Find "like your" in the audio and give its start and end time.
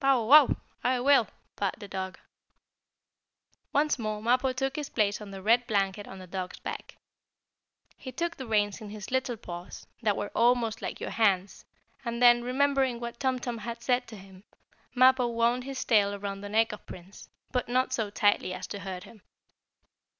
10.82-11.10